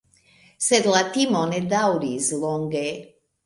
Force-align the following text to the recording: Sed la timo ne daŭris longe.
Sed 0.67 0.89
la 0.93 1.03
timo 1.19 1.45
ne 1.53 1.61
daŭris 1.77 2.33
longe. 2.43 2.85